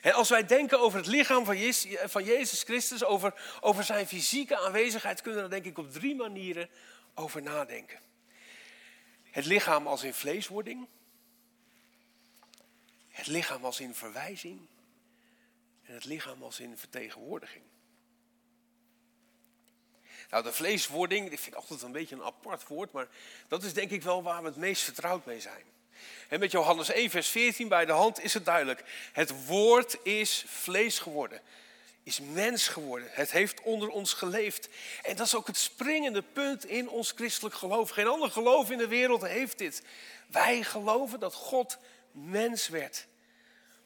En 0.00 0.12
als 0.12 0.28
wij 0.28 0.46
denken 0.46 0.80
over 0.80 0.98
het 0.98 1.06
lichaam 1.06 1.44
van 1.44 1.58
Jezus, 1.58 1.98
van 2.04 2.24
Jezus 2.24 2.62
Christus, 2.62 3.04
over, 3.04 3.58
over 3.60 3.84
zijn 3.84 4.06
fysieke 4.06 4.58
aanwezigheid, 4.58 5.20
kunnen 5.20 5.40
we 5.40 5.46
er 5.46 5.62
denk 5.62 5.64
ik 5.64 5.78
op 5.78 5.92
drie 5.92 6.14
manieren 6.14 6.68
over 7.14 7.42
nadenken. 7.42 8.00
Het 9.30 9.44
lichaam 9.44 9.86
als 9.86 10.02
in 10.02 10.14
vleeswording, 10.14 10.88
het 13.08 13.26
lichaam 13.26 13.64
als 13.64 13.80
in 13.80 13.94
verwijzing 13.94 14.66
en 15.82 15.94
het 15.94 16.04
lichaam 16.04 16.42
als 16.42 16.60
in 16.60 16.78
vertegenwoordiging. 16.78 17.64
Nou, 20.30 20.42
de 20.42 20.52
vleeswording, 20.52 21.30
ik 21.30 21.38
vind 21.38 21.56
altijd 21.56 21.82
een 21.82 21.92
beetje 21.92 22.14
een 22.14 22.22
apart 22.22 22.66
woord, 22.66 22.92
maar 22.92 23.06
dat 23.48 23.62
is 23.62 23.72
denk 23.72 23.90
ik 23.90 24.02
wel 24.02 24.22
waar 24.22 24.42
we 24.42 24.48
het 24.48 24.56
meest 24.56 24.82
vertrouwd 24.82 25.26
mee 25.26 25.40
zijn. 25.40 25.72
En 26.28 26.40
met 26.40 26.50
Johannes 26.50 26.88
1, 26.88 27.10
vers 27.10 27.28
14 27.28 27.68
bij 27.68 27.84
de 27.84 27.92
hand 27.92 28.22
is 28.22 28.34
het 28.34 28.44
duidelijk. 28.44 28.84
Het 29.12 29.46
woord 29.46 29.96
is 30.02 30.44
vlees 30.46 30.98
geworden, 30.98 31.40
is 32.02 32.20
mens 32.20 32.68
geworden. 32.68 33.08
Het 33.12 33.30
heeft 33.30 33.60
onder 33.60 33.88
ons 33.88 34.12
geleefd. 34.12 34.68
En 35.02 35.16
dat 35.16 35.26
is 35.26 35.34
ook 35.34 35.46
het 35.46 35.56
springende 35.56 36.22
punt 36.22 36.66
in 36.66 36.88
ons 36.88 37.12
christelijk 37.16 37.54
geloof. 37.54 37.90
Geen 37.90 38.06
ander 38.06 38.30
geloof 38.30 38.70
in 38.70 38.78
de 38.78 38.88
wereld 38.88 39.22
heeft 39.22 39.58
dit. 39.58 39.82
Wij 40.26 40.62
geloven 40.62 41.20
dat 41.20 41.34
God 41.34 41.78
mens 42.10 42.68
werd. 42.68 43.06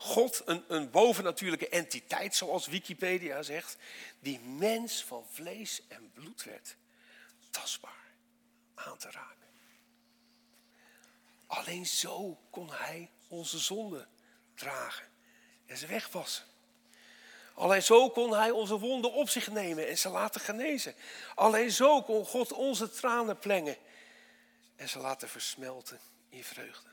God, 0.01 0.43
een, 0.45 0.65
een 0.69 0.91
bovennatuurlijke 0.91 1.69
entiteit, 1.69 2.35
zoals 2.35 2.67
Wikipedia 2.67 3.43
zegt, 3.43 3.77
die 4.21 4.41
mens 4.41 5.05
van 5.05 5.27
vlees 5.31 5.83
en 5.89 6.11
bloed 6.15 6.45
werd, 6.45 6.77
tastbaar 7.51 8.13
aan 8.75 8.99
te 8.99 9.11
raken. 9.11 9.47
Alleen 11.47 11.87
zo 11.87 12.39
kon 12.51 12.73
hij 12.73 13.11
onze 13.29 13.59
zonde 13.59 14.07
dragen 14.55 15.07
en 15.67 15.77
ze 15.77 15.87
wegwassen. 15.87 16.45
Alleen 17.55 17.83
zo 17.83 18.11
kon 18.11 18.33
hij 18.33 18.51
onze 18.51 18.79
wonden 18.79 19.13
op 19.13 19.29
zich 19.29 19.51
nemen 19.51 19.89
en 19.89 19.99
ze 19.99 20.09
laten 20.09 20.41
genezen. 20.41 20.95
Alleen 21.35 21.71
zo 21.71 22.03
kon 22.03 22.25
God 22.25 22.53
onze 22.53 22.91
tranen 22.91 23.39
plengen 23.39 23.77
en 24.77 24.89
ze 24.89 24.99
laten 24.99 25.29
versmelten 25.29 26.01
in 26.29 26.45
vreugde. 26.45 26.89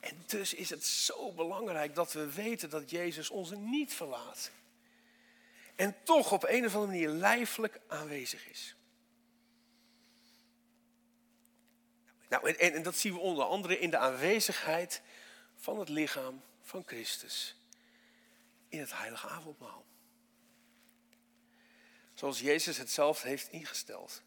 En 0.00 0.22
dus 0.26 0.54
is 0.54 0.70
het 0.70 0.84
zo 0.84 1.32
belangrijk 1.32 1.94
dat 1.94 2.12
we 2.12 2.32
weten 2.32 2.70
dat 2.70 2.90
Jezus 2.90 3.30
ons 3.30 3.50
niet 3.50 3.94
verlaat. 3.94 4.50
En 5.76 5.96
toch 6.02 6.32
op 6.32 6.44
een 6.44 6.66
of 6.66 6.74
andere 6.74 6.92
manier 6.92 7.08
lijfelijk 7.08 7.80
aanwezig 7.86 8.48
is. 8.48 8.74
Nou, 12.28 12.50
en, 12.50 12.82
dat 12.82 12.96
zien 12.96 13.12
we 13.12 13.18
onder 13.18 13.44
andere 13.44 13.78
in 13.78 13.90
de 13.90 13.98
aanwezigheid 13.98 15.02
van 15.56 15.78
het 15.78 15.88
lichaam 15.88 16.42
van 16.62 16.82
Christus 16.86 17.56
in 18.68 18.80
het 18.80 18.92
heilige 18.92 19.28
avondmaal. 19.28 19.84
Zoals 22.14 22.40
Jezus 22.40 22.78
het 22.78 22.90
zelf 22.90 23.22
heeft 23.22 23.48
ingesteld. 23.48 24.22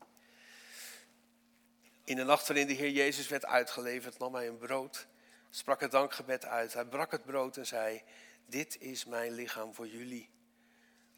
In 2.04 2.16
de 2.16 2.24
nacht 2.24 2.48
waarin 2.48 2.68
de 2.68 2.74
Heer 2.74 2.92
Jezus 2.92 3.28
werd 3.28 3.46
uitgeleverd, 3.46 4.20
nam 4.20 4.36
hij 4.36 4.48
een 4.48 4.58
brood 4.58 5.08
sprak 5.56 5.82
het 5.82 5.92
dankgebed 5.92 6.46
uit. 6.46 6.74
Hij 6.74 6.86
brak 6.86 7.12
het 7.12 7.26
brood 7.26 7.58
en 7.58 7.66
zei: 7.66 8.02
Dit 8.46 8.82
is 8.82 9.06
mijn 9.06 9.32
lichaam 9.32 9.74
voor 9.74 9.88
jullie. 9.88 10.30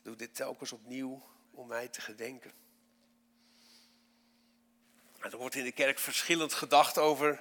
Doe 0.01 0.15
dit 0.15 0.36
telkens 0.36 0.72
opnieuw 0.72 1.24
om 1.51 1.68
mij 1.68 1.88
te 1.88 2.01
gedenken. 2.01 2.51
er 5.20 5.38
wordt 5.38 5.56
in 5.56 5.63
de 5.63 5.72
kerk 5.72 6.00
verschillend 6.00 6.54
gedacht 6.54 6.98
over, 6.98 7.39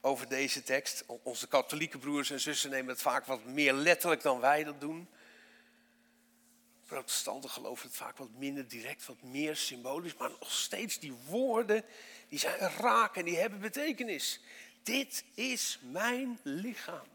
over 0.00 0.28
deze 0.28 0.62
tekst. 0.62 1.04
Onze 1.22 1.48
katholieke 1.48 1.98
broers 1.98 2.30
en 2.30 2.40
zussen 2.40 2.70
nemen 2.70 2.90
het 2.90 3.02
vaak 3.02 3.24
wat 3.24 3.44
meer 3.44 3.72
letterlijk 3.72 4.22
dan 4.22 4.40
wij 4.40 4.64
dat 4.64 4.80
doen. 4.80 5.08
Protestanten 6.86 7.50
geloven 7.50 7.86
het 7.86 7.96
vaak 7.96 8.16
wat 8.16 8.30
minder 8.30 8.68
direct, 8.68 9.06
wat 9.06 9.22
meer 9.22 9.56
symbolisch. 9.56 10.16
Maar 10.16 10.30
nog 10.30 10.52
steeds 10.52 10.98
die 10.98 11.12
woorden, 11.12 11.84
die 12.28 12.38
zijn 12.38 12.58
raak 12.58 13.16
en 13.16 13.24
die 13.24 13.38
hebben 13.38 13.60
betekenis. 13.60 14.40
Dit 14.82 15.24
is 15.34 15.78
mijn 15.82 16.38
lichaam. 16.42 17.06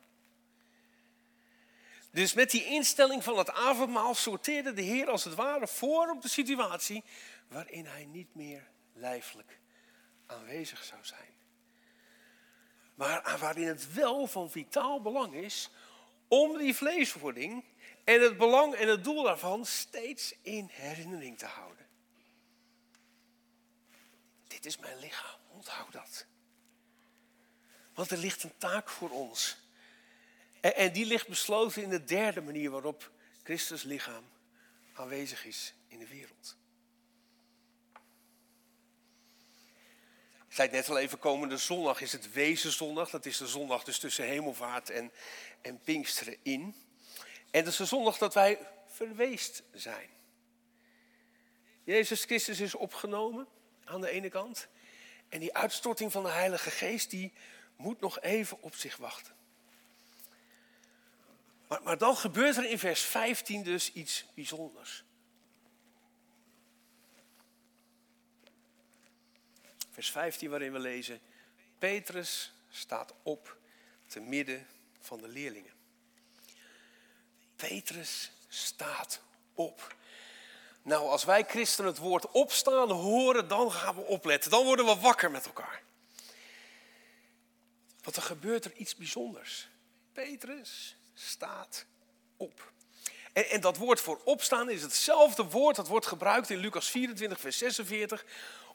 Dus 2.11 2.33
met 2.33 2.51
die 2.51 2.65
instelling 2.65 3.23
van 3.23 3.37
het 3.37 3.51
avondmaal 3.51 4.15
sorteerde 4.15 4.73
de 4.73 4.81
Heer 4.81 5.09
als 5.09 5.23
het 5.23 5.35
ware 5.35 5.67
voor 5.67 6.09
op 6.09 6.21
de 6.21 6.29
situatie 6.29 7.03
waarin 7.47 7.85
hij 7.85 8.05
niet 8.05 8.35
meer 8.35 8.67
lijfelijk 8.93 9.59
aanwezig 10.25 10.83
zou 10.83 11.05
zijn. 11.05 11.33
Maar 12.95 13.37
waarin 13.39 13.67
het 13.67 13.93
wel 13.93 14.27
van 14.27 14.51
vitaal 14.51 15.01
belang 15.01 15.33
is 15.33 15.69
om 16.27 16.57
die 16.57 16.75
vleeswording 16.75 17.63
en 18.03 18.21
het 18.21 18.37
belang 18.37 18.73
en 18.73 18.87
het 18.87 19.03
doel 19.03 19.23
daarvan 19.23 19.65
steeds 19.65 20.33
in 20.41 20.69
herinnering 20.71 21.37
te 21.37 21.45
houden. 21.45 21.87
Dit 24.47 24.65
is 24.65 24.77
mijn 24.77 24.99
lichaam, 24.99 25.39
onthoud 25.47 25.91
dat. 25.91 26.25
Want 27.93 28.11
er 28.11 28.17
ligt 28.17 28.43
een 28.43 28.57
taak 28.57 28.89
voor 28.89 29.09
ons. 29.09 29.57
En, 30.61 30.93
die 30.93 31.05
ligt 31.05 31.27
besloten 31.27 31.83
in 31.83 31.89
de 31.89 32.03
derde 32.03 32.41
manier 32.41 32.69
waarop 32.69 33.11
Christus 33.43 33.83
lichaam 33.83 34.23
aanwezig 34.93 35.45
is 35.45 35.73
in 35.87 35.99
de 35.99 36.07
wereld. 36.07 36.55
Ik 40.47 40.59
zei 40.59 40.71
net 40.71 40.89
al 40.89 40.97
even, 40.97 41.19
komende 41.19 41.57
zondag 41.57 42.01
is 42.01 42.11
het 42.11 42.33
Wezenzondag. 42.33 43.09
Dat 43.09 43.25
is 43.25 43.37
de 43.37 43.47
zondag 43.47 43.83
dus 43.83 43.99
tussen 43.99 44.25
hemelvaart 44.25 44.89
en, 44.89 45.11
en 45.61 45.79
Pinksteren 45.79 46.37
in. 46.43 46.75
En 47.51 47.63
dat 47.63 47.67
is 47.67 47.75
de 47.75 47.85
zondag 47.85 48.17
dat 48.17 48.33
wij 48.33 48.59
verweest 48.87 49.63
zijn. 49.71 50.09
Jezus 51.83 52.23
Christus 52.23 52.59
is 52.59 52.75
opgenomen 52.75 53.47
aan 53.83 54.01
de 54.01 54.09
ene 54.09 54.29
kant. 54.29 54.67
En 55.29 55.39
die 55.39 55.53
uitstorting 55.53 56.11
van 56.11 56.23
de 56.23 56.29
Heilige 56.29 56.71
Geest, 56.71 57.09
die 57.09 57.33
moet 57.75 57.99
nog 57.99 58.21
even 58.21 58.61
op 58.61 58.75
zich 58.75 58.97
wachten. 58.97 59.33
Maar, 61.67 61.83
maar 61.83 61.97
dan 61.97 62.17
gebeurt 62.17 62.57
er 62.57 62.69
in 62.69 62.79
vers 62.79 63.01
15 63.01 63.63
dus 63.63 63.93
iets 63.93 64.25
bijzonders. 64.33 65.03
Vers 69.91 70.11
15 70.11 70.49
waarin 70.49 70.71
we 70.71 70.79
lezen, 70.79 71.19
Petrus 71.77 72.53
staat 72.69 73.13
op 73.23 73.57
te 74.07 74.19
midden 74.19 74.67
van 74.99 75.21
de 75.21 75.27
leerlingen. 75.27 75.73
Petrus 77.55 78.31
staat 78.47 79.21
op. 79.53 79.95
Nou, 80.81 81.09
als 81.09 81.23
wij 81.23 81.43
christenen 81.43 81.91
het 81.91 81.99
woord 81.99 82.31
opstaan 82.31 82.91
horen, 82.91 83.47
dan 83.47 83.71
gaan 83.71 83.95
we 83.95 84.01
opletten. 84.01 84.51
Dan 84.51 84.65
worden 84.65 84.85
we 84.85 84.95
wakker 84.95 85.31
met 85.31 85.45
elkaar. 85.45 85.81
Want 88.03 88.15
er 88.15 88.21
gebeurt 88.21 88.65
er 88.65 88.73
iets 88.75 88.95
bijzonders. 88.95 89.67
Petrus 90.13 90.95
staat 91.13 91.85
op. 92.37 92.71
En, 93.33 93.49
en, 93.49 93.61
dat 93.61 93.77
woord 93.77 93.99
voor 93.99 94.21
opstaan 94.23 94.69
is 94.69 94.81
hetzelfde 94.81 95.43
woord 95.43 95.75
dat 95.75 95.87
wordt 95.87 96.05
gebruikt 96.05 96.49
in 96.49 96.57
Lucas 96.57 96.89
24, 96.89 97.39
vers 97.39 97.57
46, 97.57 98.25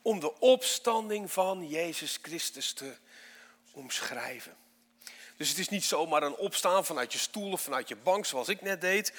om 0.03 0.21
de 0.21 0.39
opstanding 0.39 1.33
van 1.33 1.69
Jezus 1.69 2.19
Christus 2.23 2.73
te 2.73 2.97
omschrijven. 3.73 4.57
Dus 5.37 5.49
het 5.49 5.59
is 5.59 5.69
niet 5.69 5.85
zomaar 5.85 6.23
een 6.23 6.37
opstaan 6.37 6.85
vanuit 6.85 7.13
je 7.13 7.19
stoel 7.19 7.53
of 7.53 7.61
vanuit 7.61 7.89
je 7.89 7.97
bank, 7.97 8.27
zoals 8.27 8.49
ik 8.49 8.61
net 8.61 8.81
deed, 8.81 9.13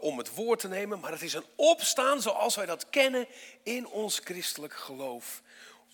om 0.00 0.18
het 0.18 0.34
woord 0.34 0.60
te 0.60 0.68
nemen. 0.68 1.00
Maar 1.00 1.12
het 1.12 1.22
is 1.22 1.34
een 1.34 1.46
opstaan 1.56 2.22
zoals 2.22 2.56
wij 2.56 2.66
dat 2.66 2.90
kennen 2.90 3.26
in 3.62 3.86
ons 3.86 4.20
christelijk 4.24 4.74
geloof. 4.74 5.42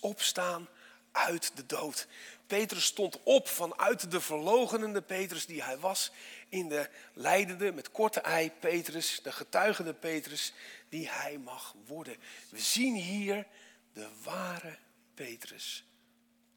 Opstaan 0.01 0.69
uit 1.13 1.53
de 1.55 1.67
dood. 1.67 2.07
Petrus 2.51 2.85
stond 2.85 3.23
op 3.23 3.49
vanuit 3.49 4.11
de 4.11 4.21
verlogenende 4.21 5.03
Petrus 5.03 5.47
die 5.47 5.63
hij 5.63 5.79
was. 5.79 6.13
In 6.49 6.69
de 6.69 6.91
leidende, 7.13 7.73
met 7.73 7.91
korte 7.91 8.21
ei 8.21 8.51
Petrus, 8.51 9.21
de 9.23 9.33
getuigende 9.33 9.95
Petrus 9.95 10.53
die 10.89 11.09
hij 11.09 11.39
mag 11.39 11.75
worden. 11.87 12.17
We 12.51 12.59
zien 12.59 12.95
hier 12.95 13.47
de 13.93 14.09
ware 14.23 14.79
Petrus 15.15 15.85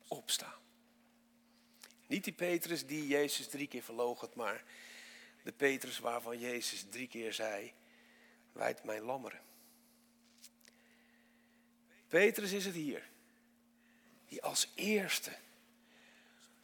opstaan. 0.07 0.59
Niet 2.07 2.23
die 2.23 2.33
Petrus 2.33 2.85
die 2.85 3.07
Jezus 3.07 3.47
drie 3.47 3.67
keer 3.67 3.83
verloochent, 3.83 4.35
maar 4.35 4.63
de 5.43 5.51
Petrus 5.51 5.99
waarvan 5.99 6.39
Jezus 6.39 6.85
drie 6.89 7.07
keer 7.07 7.33
zei, 7.33 7.73
wijd 8.51 8.83
mijn 8.83 9.01
lammeren. 9.01 9.41
Petrus 12.07 12.51
is 12.51 12.65
het 12.65 12.75
hier, 12.75 13.09
die 14.25 14.41
als 14.41 14.71
eerste, 14.75 15.31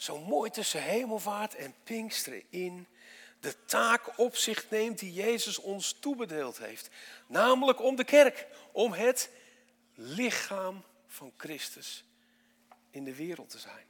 zo 0.01 0.19
mooi 0.19 0.49
tussen 0.49 0.81
hemelvaart 0.81 1.55
en 1.55 1.75
Pinksteren 1.83 2.43
in, 2.49 2.87
de 3.39 3.65
taak 3.65 4.17
op 4.17 4.35
zich 4.35 4.69
neemt 4.69 4.99
die 4.99 5.13
Jezus 5.13 5.59
ons 5.59 5.97
toebedeeld 5.99 6.57
heeft. 6.57 6.89
Namelijk 7.27 7.81
om 7.81 7.95
de 7.95 8.03
kerk, 8.03 8.47
om 8.71 8.93
het 8.93 9.29
lichaam 9.93 10.83
van 11.07 11.33
Christus 11.37 12.03
in 12.91 13.03
de 13.03 13.15
wereld 13.15 13.49
te 13.49 13.59
zijn. 13.59 13.87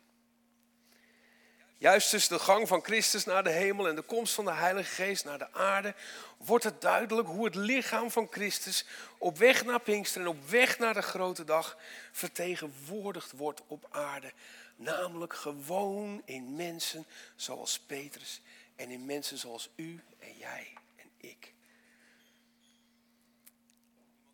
Juist 1.77 2.09
tussen 2.09 2.37
de 2.37 2.43
gang 2.43 2.67
van 2.67 2.83
Christus 2.83 3.25
naar 3.25 3.43
de 3.43 3.49
hemel 3.49 3.87
en 3.87 3.95
de 3.95 4.01
komst 4.01 4.33
van 4.33 4.45
de 4.45 4.53
Heilige 4.53 4.93
Geest 4.93 5.25
naar 5.25 5.37
de 5.37 5.53
aarde 5.53 5.95
wordt 6.37 6.63
het 6.63 6.81
duidelijk 6.81 7.27
hoe 7.27 7.45
het 7.45 7.55
lichaam 7.55 8.11
van 8.11 8.27
Christus 8.31 8.85
op 9.17 9.37
weg 9.37 9.65
naar 9.65 9.79
Pinkster 9.79 10.21
en 10.21 10.27
op 10.27 10.49
weg 10.49 10.79
naar 10.79 10.93
de 10.93 11.01
grote 11.01 11.43
dag 11.43 11.77
vertegenwoordigd 12.11 13.31
wordt 13.31 13.61
op 13.67 13.87
aarde. 13.89 14.33
Namelijk 14.81 15.33
gewoon 15.33 16.21
in 16.25 16.55
mensen 16.55 17.05
zoals 17.35 17.79
Petrus 17.79 18.41
en 18.75 18.89
in 18.89 19.05
mensen 19.05 19.37
zoals 19.37 19.69
u 19.75 20.03
en 20.19 20.37
jij 20.37 20.73
en 20.95 21.09
ik. 21.17 21.53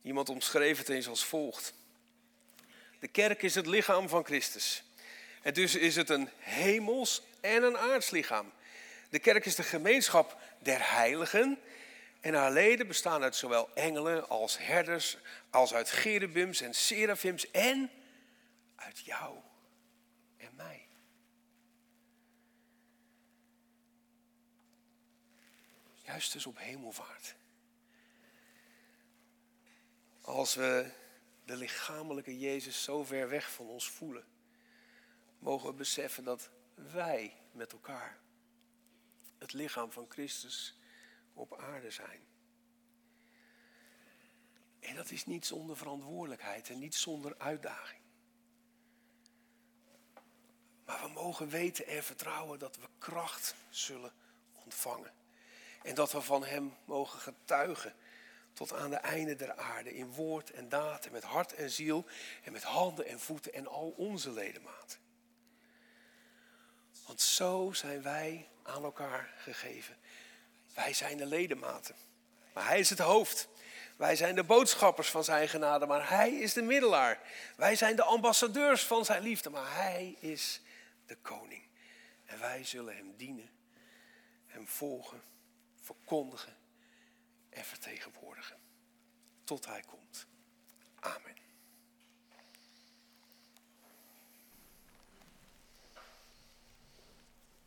Iemand 0.02 0.30
omschreef 0.30 0.78
het 0.78 0.90
eens 0.90 1.08
als 1.08 1.26
volgt. 1.26 1.74
De 3.00 3.08
kerk 3.08 3.42
is 3.42 3.56
het 3.56 3.66
lichaam 3.66 4.10
van 4.10 4.26
Christus. 4.26 4.84
En 5.42 5.54
dus 5.54 5.76
is 5.76 5.96
het 5.96 6.10
een 6.10 6.30
hemels 6.38 7.22
en 7.42 7.64
een 7.64 7.78
aardslichaam. 7.78 8.52
De 9.10 9.20
kerk 9.20 9.46
is 9.46 9.56
de 9.56 9.64
gemeenschap 9.64 10.42
der 10.60 10.92
heiligen. 10.92 11.60
En 12.22 12.34
haar 12.34 12.52
leden 12.52 12.88
bestaan 12.88 13.24
uit 13.24 13.36
zowel 13.36 13.70
engelen 13.74 14.30
als 14.30 14.58
herders, 14.58 15.18
als 15.50 15.74
uit 15.74 15.90
cherubims 15.90 16.62
en 16.62 16.74
serafims 16.74 17.52
en 17.52 17.92
uit 18.76 19.00
jou 19.00 19.38
Juist 26.16 26.34
dus 26.34 26.46
op 26.46 26.58
hemelvaart. 26.58 27.36
Als 30.22 30.56
we 30.56 30.92
de 31.46 31.56
lichamelijke 31.56 32.40
Jezus 32.40 32.84
zo 32.84 33.04
ver 33.04 33.30
weg 33.30 33.52
van 33.52 33.68
ons 33.68 33.90
voelen, 33.90 34.26
mogen 35.40 35.70
we 35.70 35.76
beseffen 35.76 36.24
dat 36.24 36.50
wij 36.74 37.38
met 37.52 37.72
elkaar 37.72 38.20
het 39.38 39.54
lichaam 39.54 39.92
van 39.92 40.06
Christus 40.10 40.80
op 41.34 41.60
aarde 41.60 41.92
zijn. 41.92 42.26
En 44.80 44.96
dat 44.96 45.12
is 45.12 45.26
niet 45.26 45.46
zonder 45.46 45.78
verantwoordelijkheid 45.78 46.70
en 46.70 46.80
niet 46.80 46.96
zonder 46.96 47.38
uitdaging. 47.38 48.05
Maar 50.86 51.02
we 51.02 51.10
mogen 51.10 51.50
weten 51.50 51.88
en 51.88 52.04
vertrouwen 52.04 52.60
dat 52.60 52.76
we 52.76 52.88
kracht 52.98 53.56
zullen 53.70 54.12
ontvangen. 54.64 55.12
En 55.84 55.96
dat 55.96 56.12
we 56.12 56.22
van 56.22 56.46
Hem 56.46 56.74
mogen 56.86 57.20
getuigen 57.20 57.96
tot 58.54 58.74
aan 58.74 58.90
de 58.90 58.96
einde 58.96 59.36
der 59.36 59.56
aarde. 59.56 59.96
In 59.96 60.14
woord 60.14 60.52
en 60.52 60.70
daad 60.70 61.06
en 61.06 61.12
met 61.12 61.24
hart 61.24 61.54
en 61.54 61.70
ziel 61.70 62.06
en 62.44 62.52
met 62.52 62.64
handen 62.64 63.06
en 63.06 63.20
voeten 63.20 63.54
en 63.54 63.68
al 63.68 63.94
onze 63.98 64.32
ledematen. 64.32 65.00
Want 67.06 67.22
zo 67.22 67.72
zijn 67.74 68.02
wij 68.02 68.48
aan 68.64 68.84
elkaar 68.84 69.34
gegeven. 69.38 69.98
Wij 70.74 70.94
zijn 70.94 71.18
de 71.18 71.26
ledematen. 71.26 71.96
Maar 72.54 72.68
hij 72.68 72.80
is 72.80 72.90
het 72.90 73.00
hoofd. 73.00 73.48
Wij 73.98 74.16
zijn 74.16 74.36
de 74.36 74.44
boodschappers 74.44 75.10
van 75.10 75.24
zijn 75.24 75.50
genade, 75.50 75.86
maar 75.86 76.10
hij 76.10 76.32
is 76.32 76.54
de 76.54 76.62
middelaar. 76.62 77.20
Wij 77.56 77.76
zijn 77.76 77.96
de 77.96 78.04
ambassadeurs 78.04 78.84
van 78.84 79.06
zijn 79.06 79.22
liefde, 79.22 79.50
maar 79.50 79.76
hij 79.76 80.16
is 80.20 80.62
de 81.06 81.16
koning. 81.16 81.68
En 82.26 82.40
wij 82.40 82.64
zullen 82.64 82.96
hem 82.96 83.16
dienen, 83.16 83.50
hem 84.46 84.68
volgen, 84.68 85.22
verkondigen 85.76 86.58
en 87.50 87.66
vertegenwoordigen. 87.66 88.60
Tot 89.44 89.66
hij 89.66 89.82
komt. 89.82 90.28
Amen. 91.00 91.45